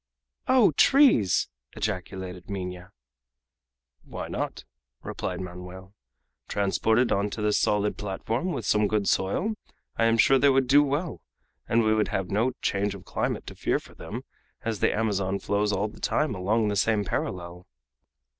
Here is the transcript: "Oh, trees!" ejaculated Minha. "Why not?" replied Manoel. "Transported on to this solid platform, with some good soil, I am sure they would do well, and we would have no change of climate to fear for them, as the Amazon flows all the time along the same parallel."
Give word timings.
"Oh, 0.47 0.71
trees!" 0.77 1.47
ejaculated 1.75 2.49
Minha. 2.49 2.89
"Why 4.03 4.29
not?" 4.29 4.63
replied 5.03 5.41
Manoel. 5.41 5.93
"Transported 6.47 7.11
on 7.11 7.29
to 7.29 7.41
this 7.43 7.59
solid 7.59 7.97
platform, 7.99 8.51
with 8.51 8.65
some 8.65 8.87
good 8.87 9.07
soil, 9.07 9.53
I 9.97 10.05
am 10.05 10.17
sure 10.17 10.39
they 10.39 10.49
would 10.49 10.65
do 10.65 10.81
well, 10.81 11.21
and 11.69 11.83
we 11.83 11.93
would 11.93 12.07
have 12.07 12.31
no 12.31 12.53
change 12.63 12.95
of 12.95 13.05
climate 13.05 13.45
to 13.45 13.53
fear 13.55 13.77
for 13.77 13.93
them, 13.93 14.23
as 14.63 14.79
the 14.79 14.91
Amazon 14.91 15.37
flows 15.37 15.71
all 15.71 15.87
the 15.87 15.99
time 15.99 16.33
along 16.33 16.69
the 16.69 16.75
same 16.75 17.05
parallel." 17.05 17.67